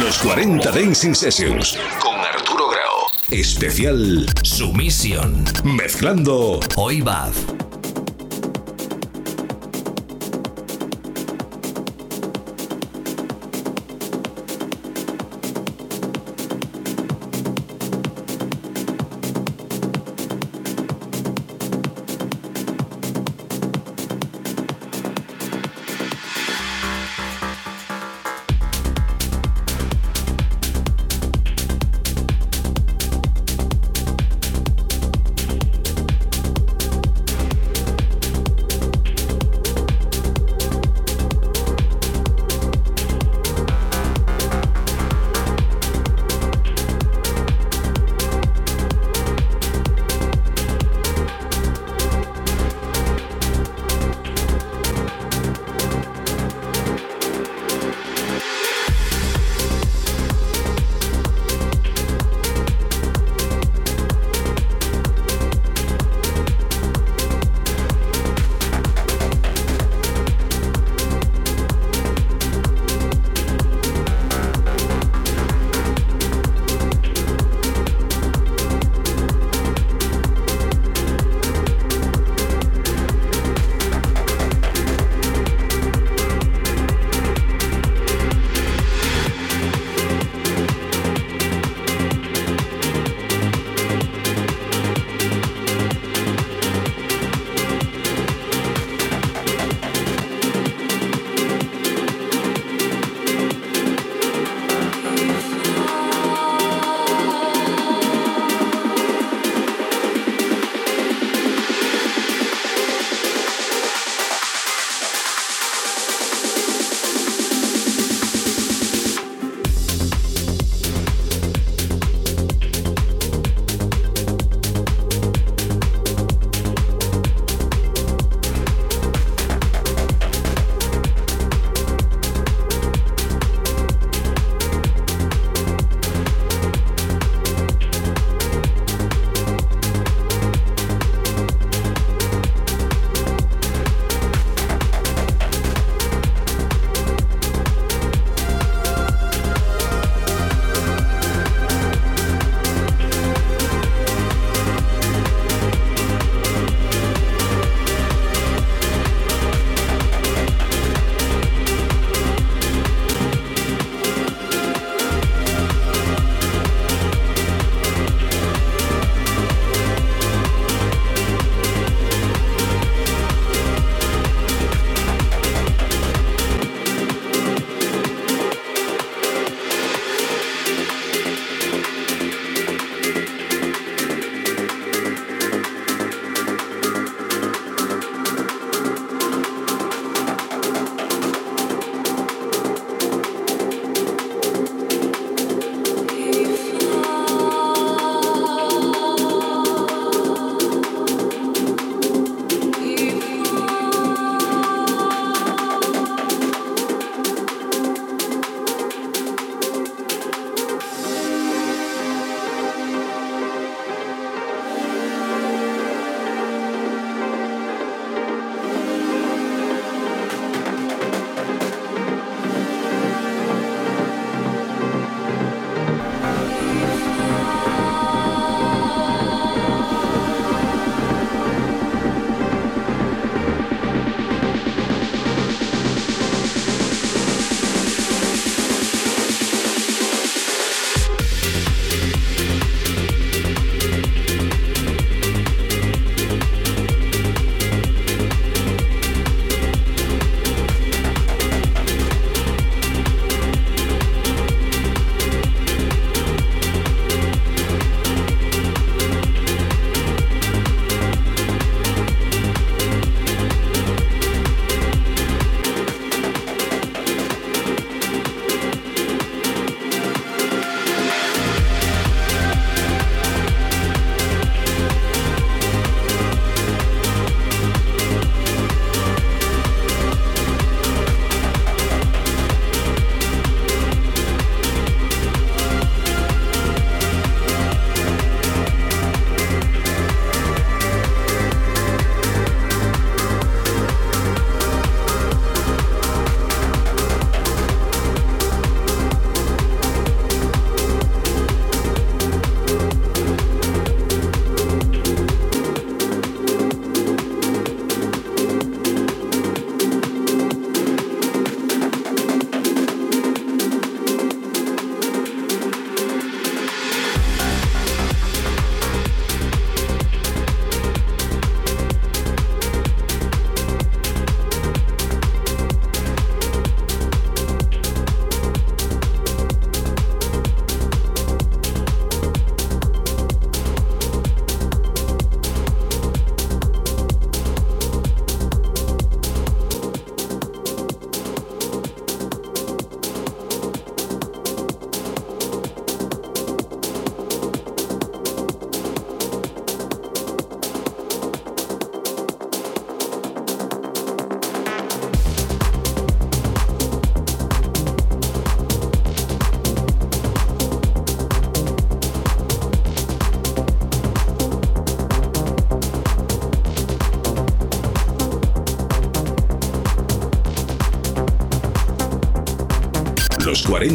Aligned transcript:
Los 0.00 0.16
40 0.18 0.70
Dancing 0.70 1.14
Sessions 1.14 1.76
con 2.00 2.14
Arturo 2.14 2.70
Grau. 2.70 3.08
Especial 3.28 4.24
Sumisión. 4.42 5.44
Mezclando 5.64 6.60
Hoy 6.76 7.02
Bad. 7.02 7.61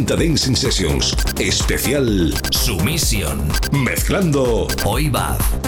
40 0.07 0.15
Dancing 0.15 0.55
Sessions. 0.55 1.15
Especial 1.37 2.33
Sumisión. 2.51 3.45
Mezclando 3.71 4.67
Hoy 4.85 5.09
Bad. 5.09 5.66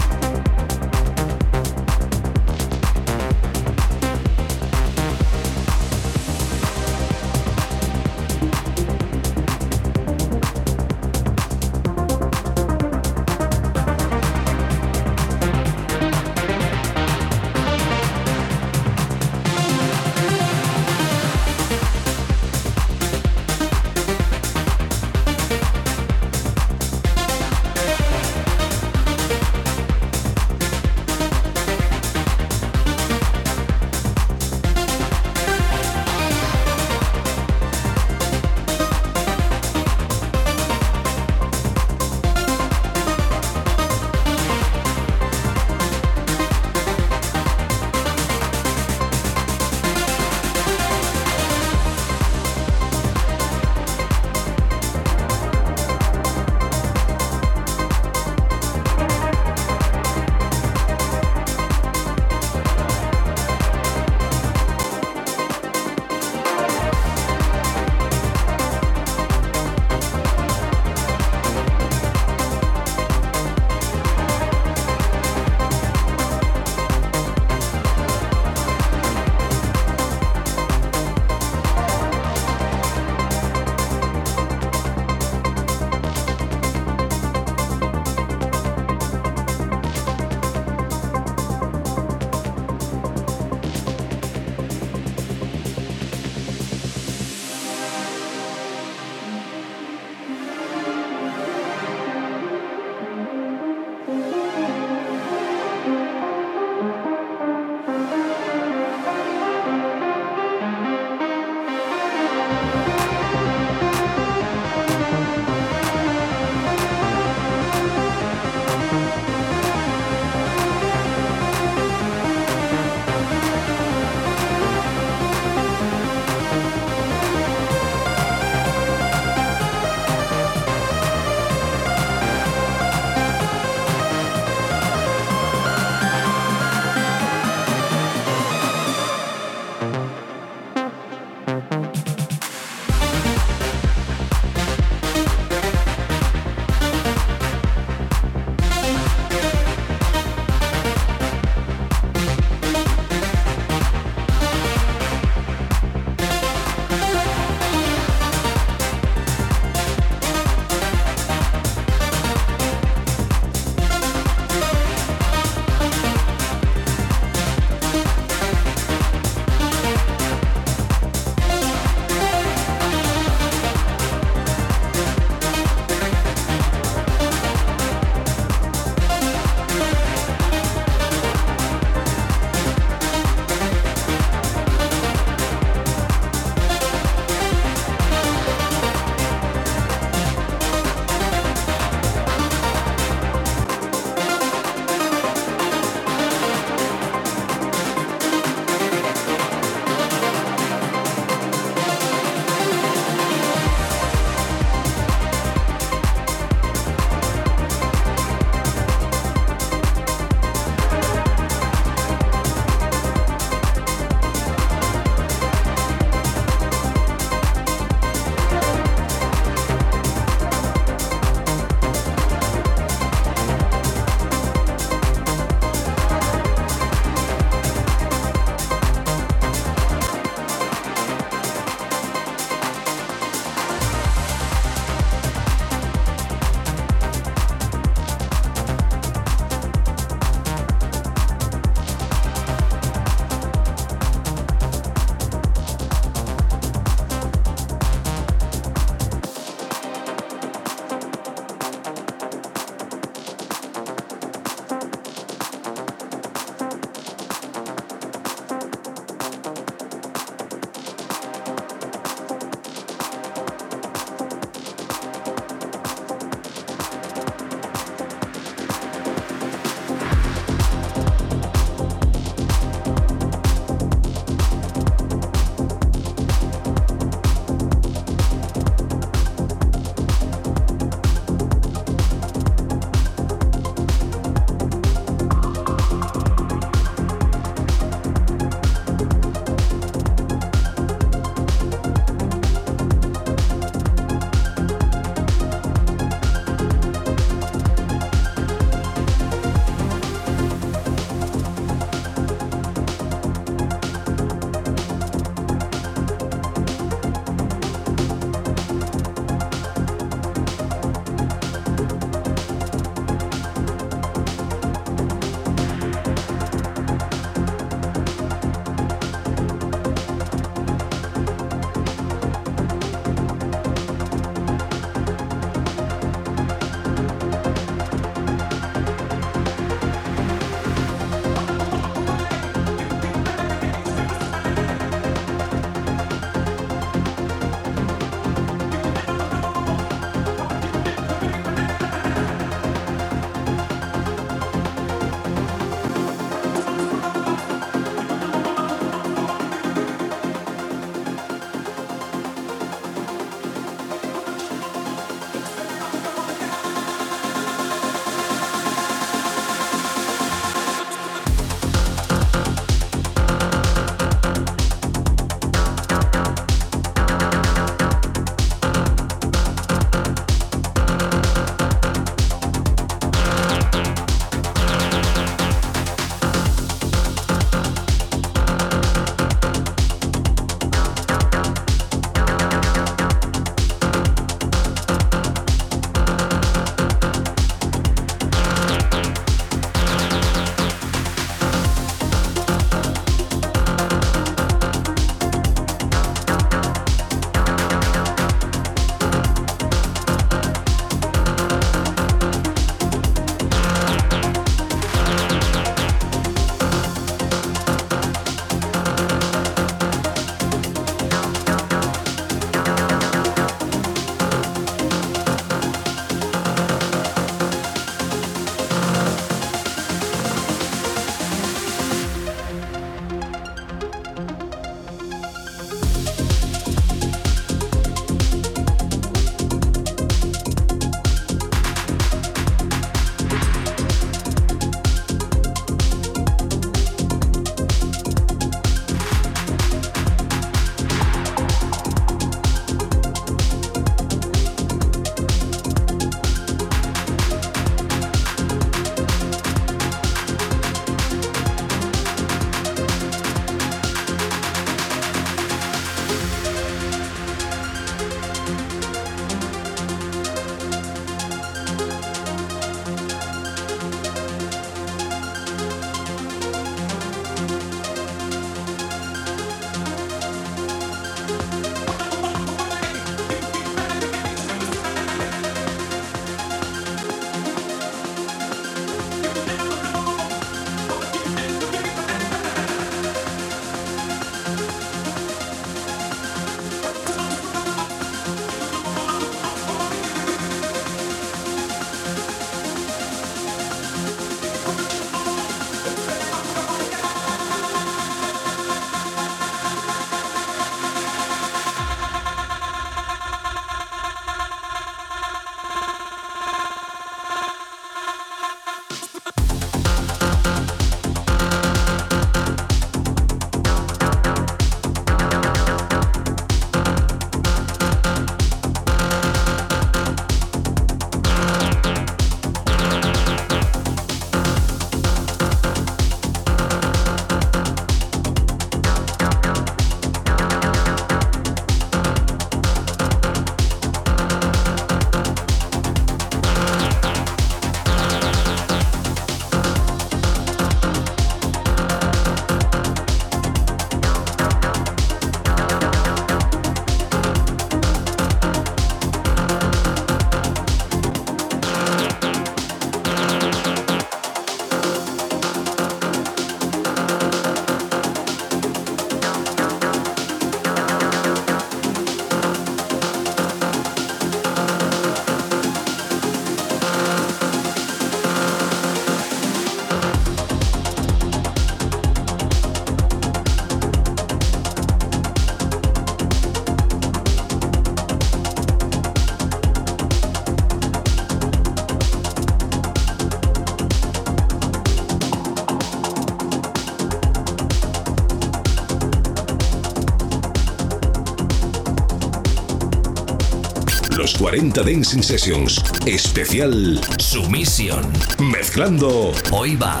40 594.46 594.84
Dancing 594.84 595.22
Sessions. 595.24 595.82
Especial 596.06 597.00
Sumisión. 597.18 598.12
Mezclando 598.38 599.32
Hoy 599.50 599.74
va. 599.74 600.00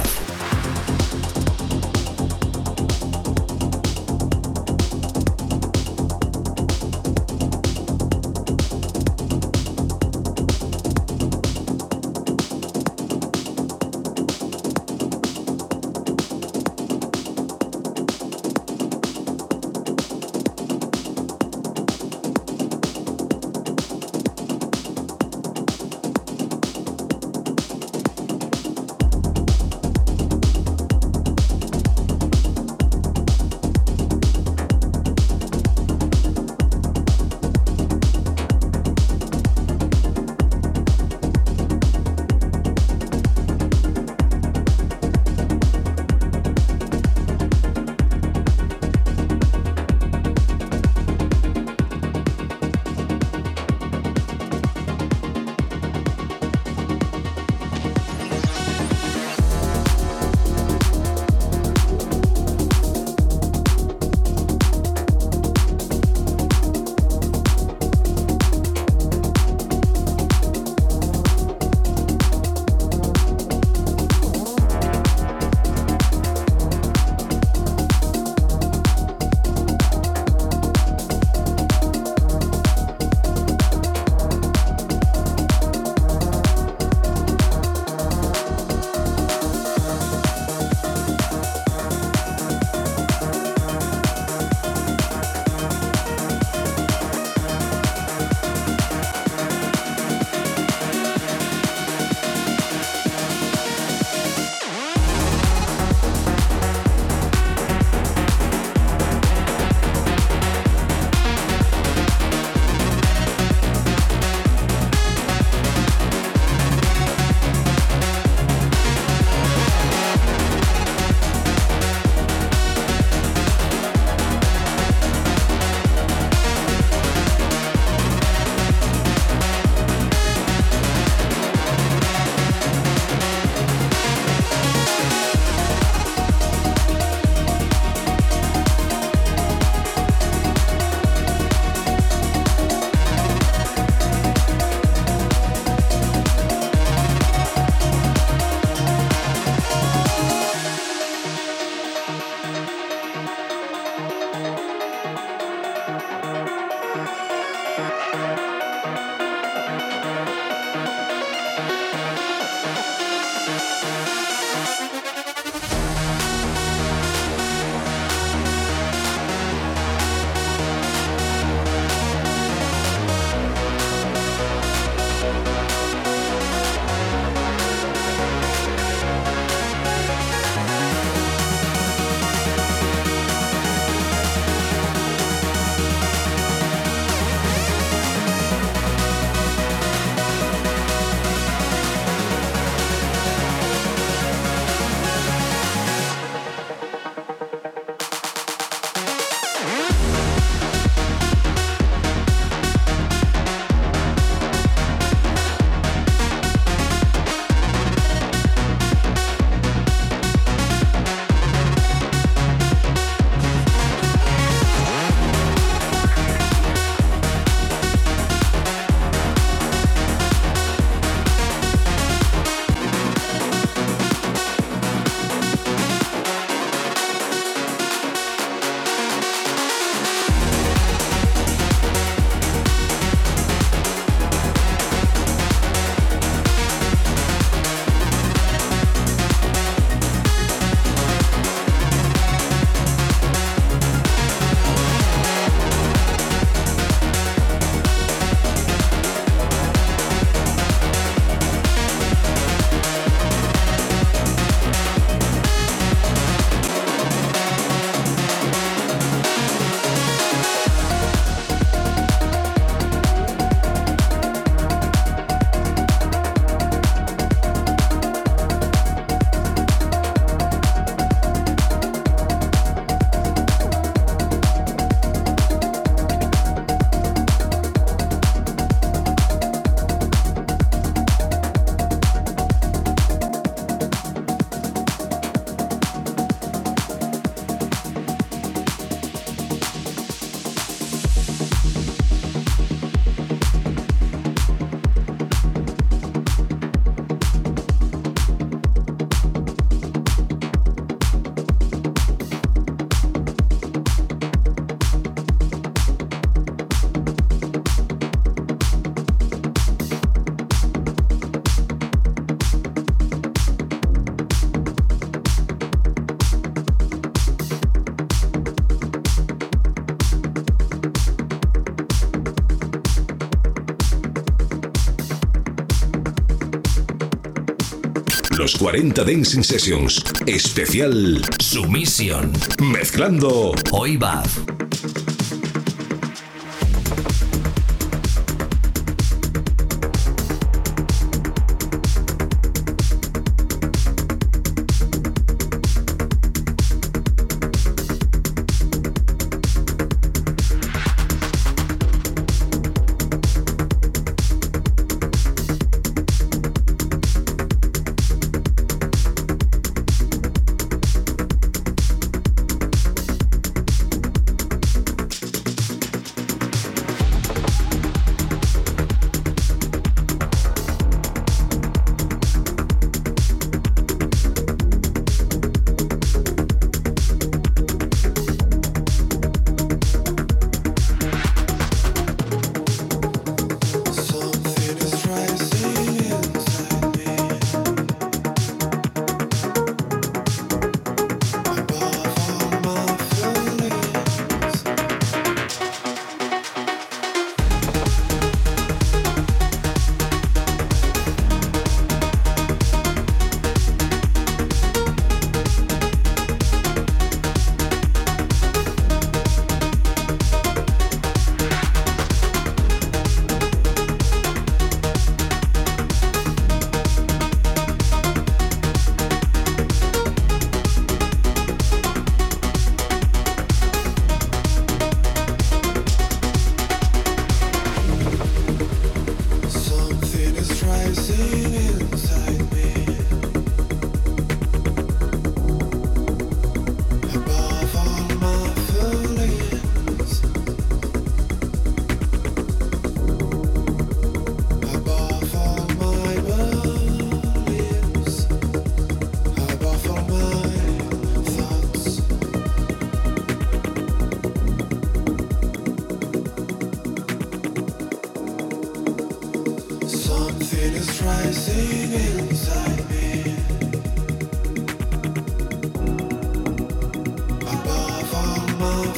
Los 328.46 328.54
40 328.58 329.02
Dancing 329.02 329.42
Sessions. 329.42 330.04
Especial 330.24 331.20
Sumisión. 331.40 332.32
Mezclando 332.60 333.52
Hoy 333.72 333.96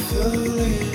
feeling 0.09 0.88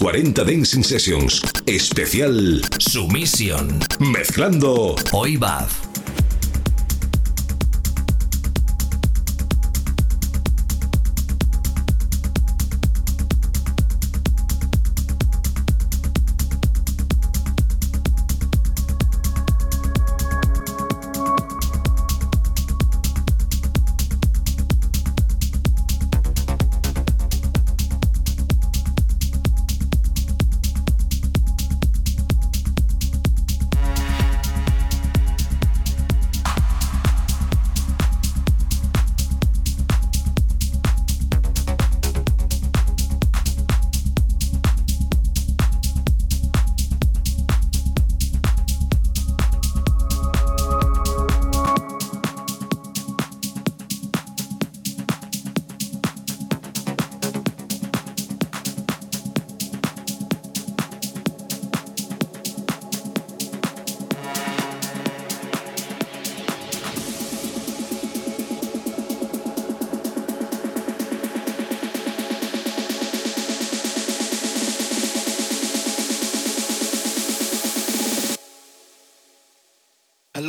40 0.00 0.44
Dancing 0.44 0.82
Sessions. 0.82 1.42
Especial 1.66 2.62
Sumisión. 2.78 3.80
Mezclando 3.98 4.96
Hoy 5.12 5.36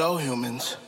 below 0.02 0.18
humans. 0.18 0.81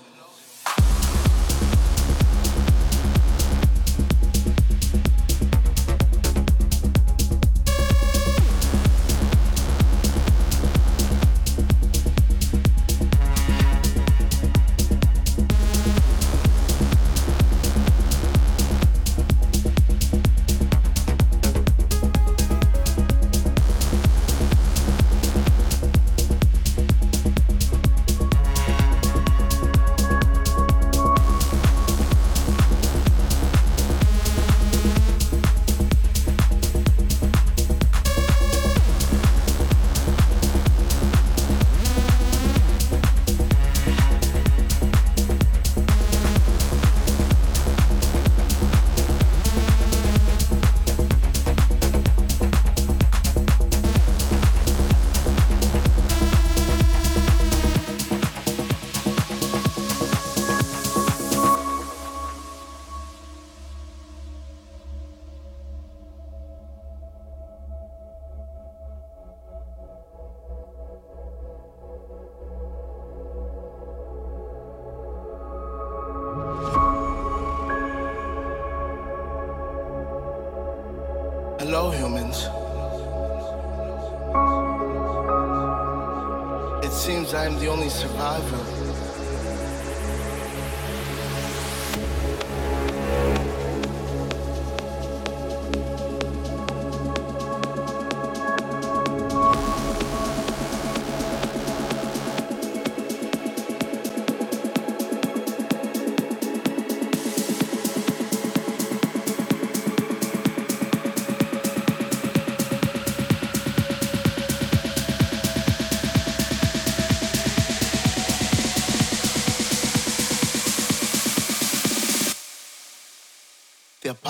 humans. 81.94 82.48
It 86.86 86.92
seems 86.92 87.34
I 87.34 87.46
am 87.46 87.60
the 87.60 87.68
only 87.68 87.90
survivor. 87.90 88.93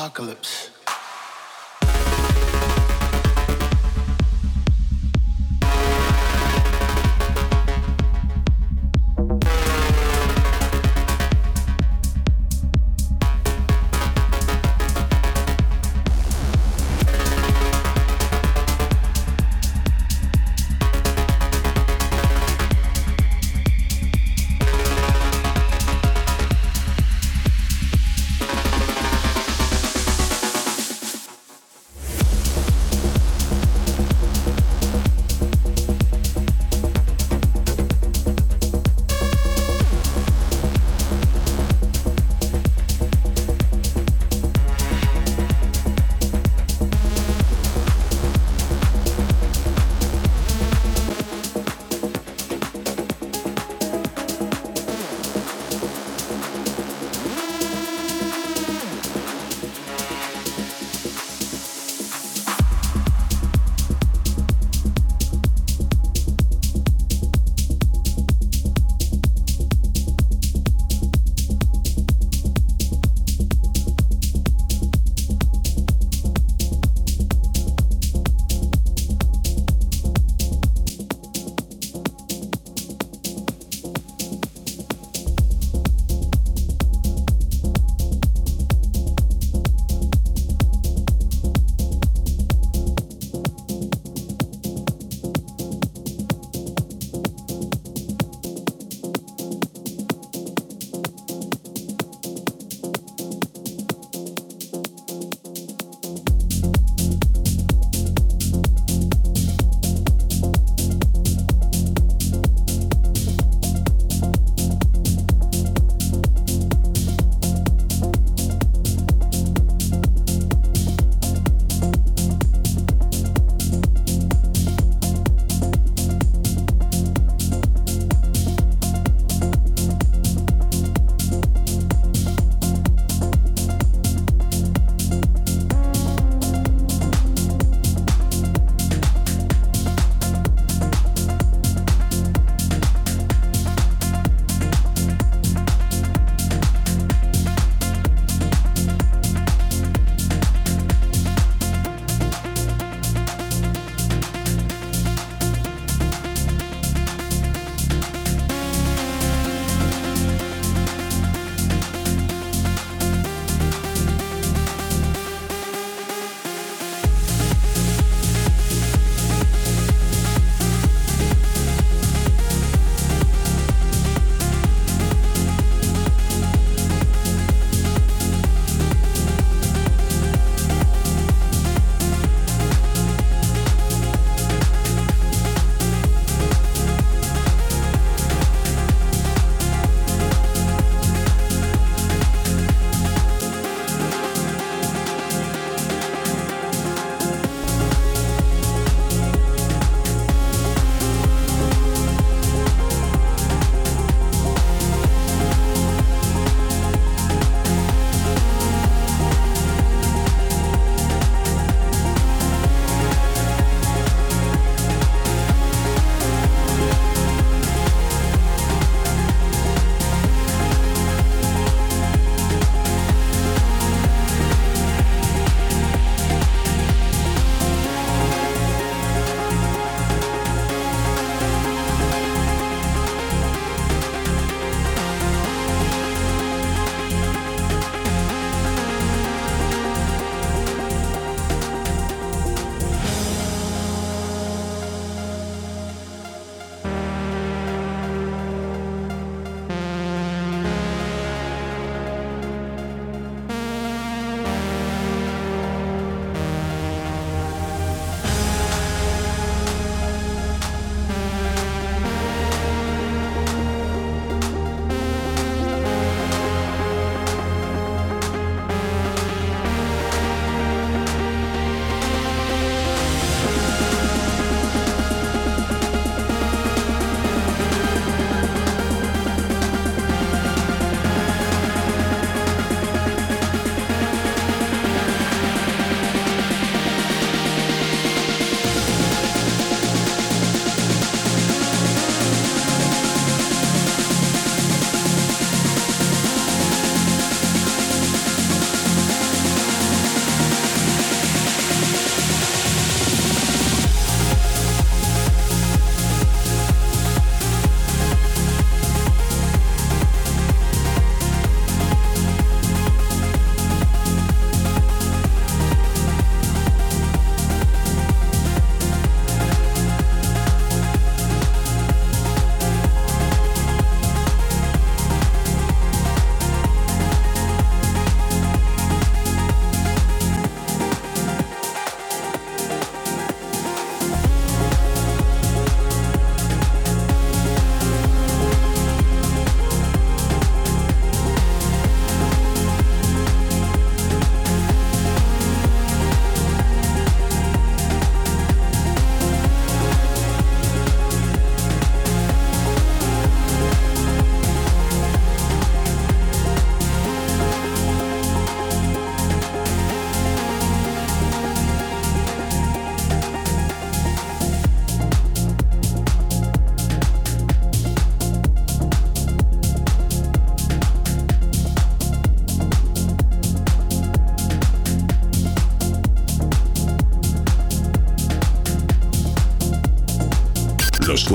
Apocalypse. 0.03 0.52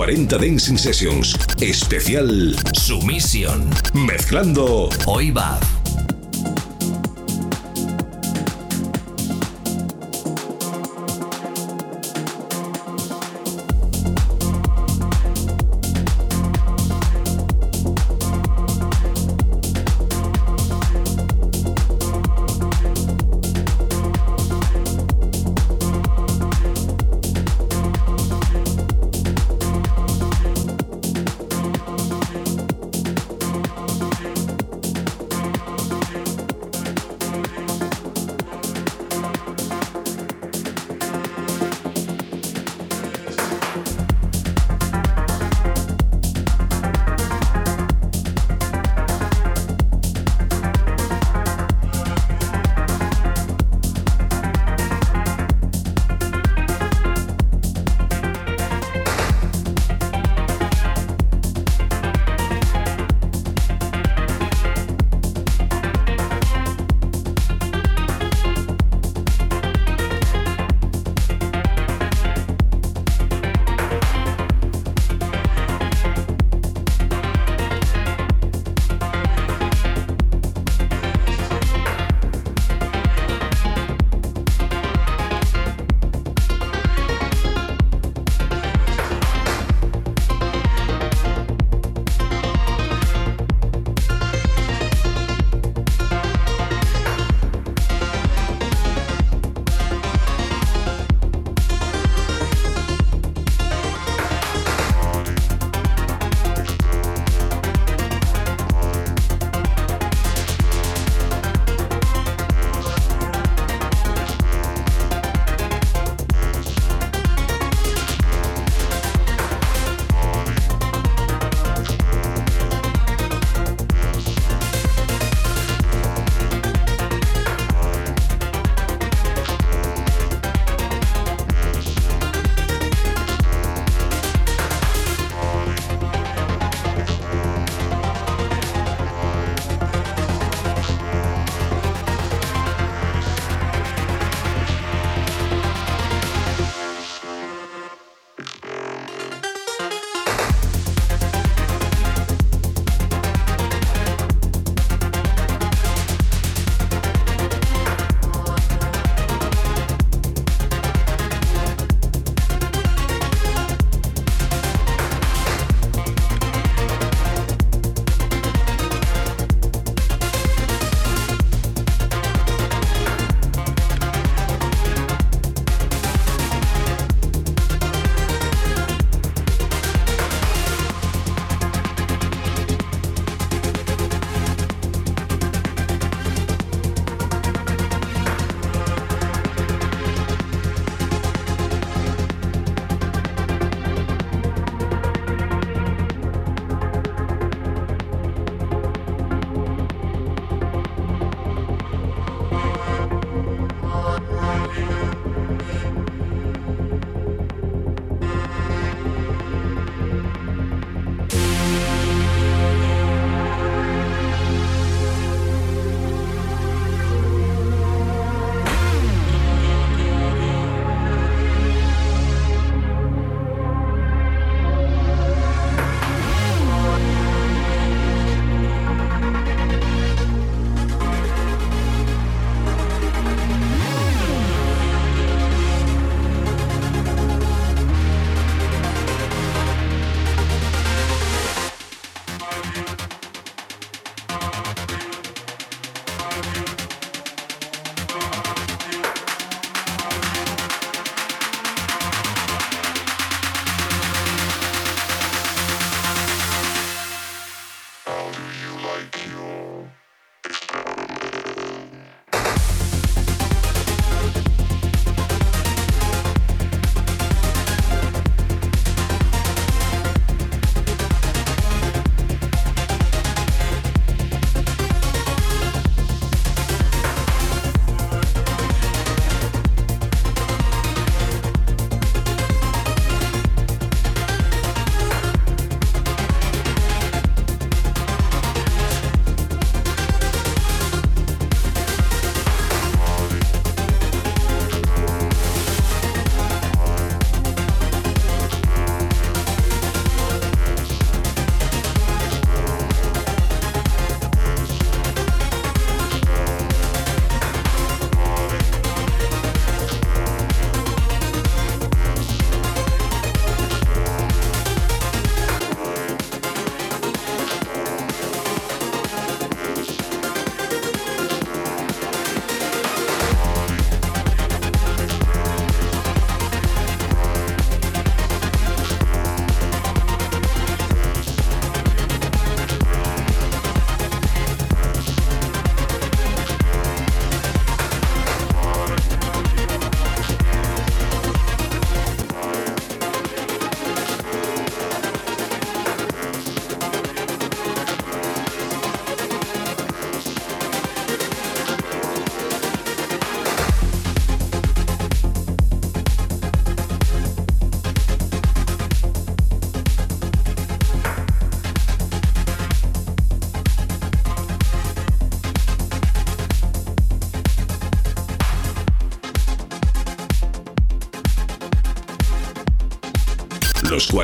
40 0.09 0.39
Dancing 0.39 0.79
Sessions. 0.79 1.37
Especial 1.61 2.57
Sumisión. 2.73 3.69
Mezclando 3.93 4.89
Hoy 5.05 5.33
va. 5.33 5.78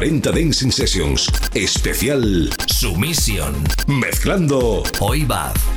40 0.05 0.32
Dancing 0.32 0.70
Sessions. 0.70 1.30
Especial 1.55 2.50
Sumisión. 2.66 3.55
Mezclando 3.86 4.82
Hoy 5.00 5.24
Bad. 5.24 5.73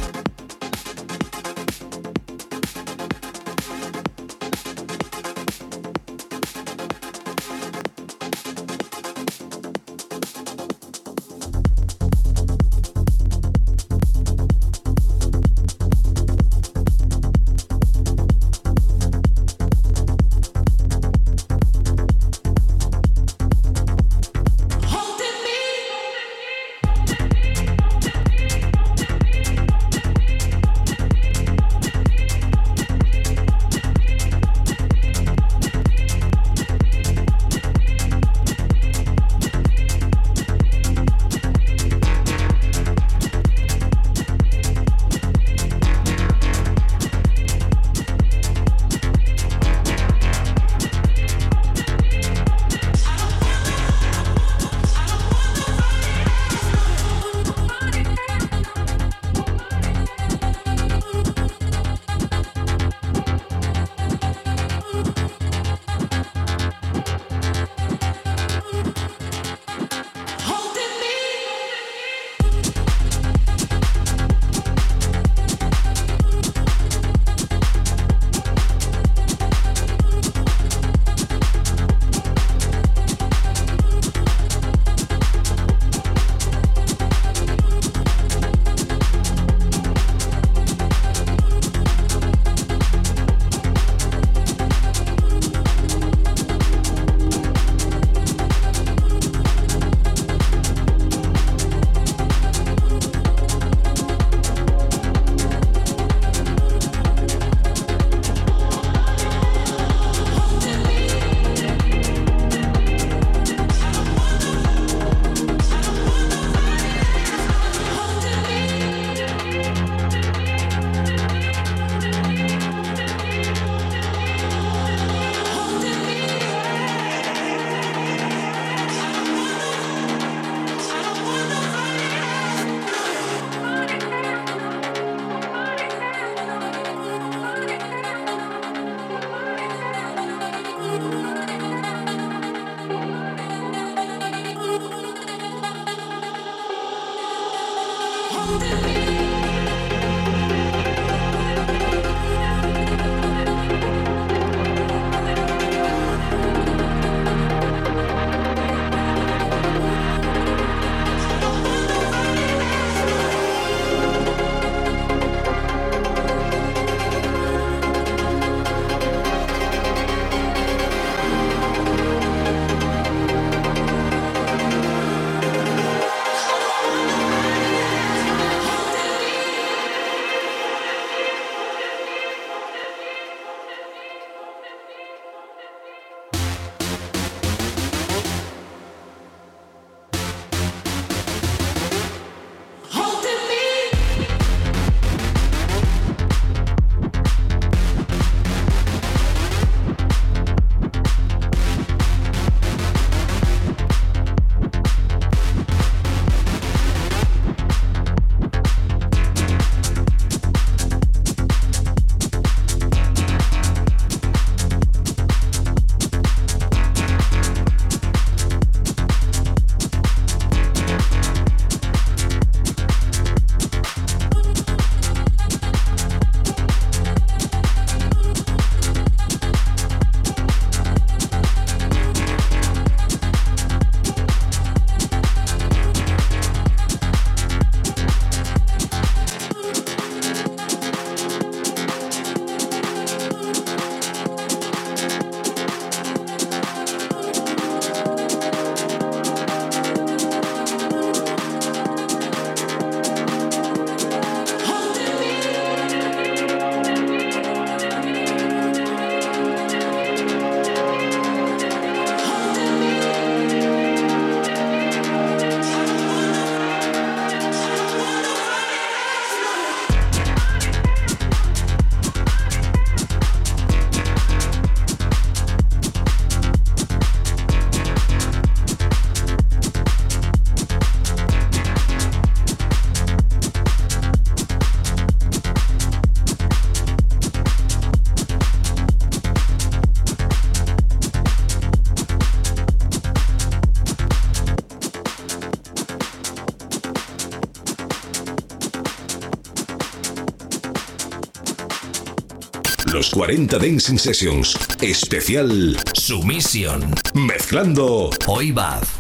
Los 303.08 303.14
40 303.14 303.58
Dancing 303.58 303.98
Sessions. 303.98 304.58
Especial 304.82 305.78
Sumisión. 305.94 306.94
Mezclando 307.14 308.10
Hoy 308.28 308.52
Baz. 308.52 308.97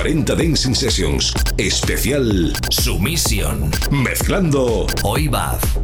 40 0.00 0.34
Dancing 0.34 0.74
Sessions. 0.74 1.34
Especial 1.58 2.54
Sumisión. 2.70 3.70
Mezclando 3.90 4.86
Hoy 5.02 5.28
Baz. 5.28 5.79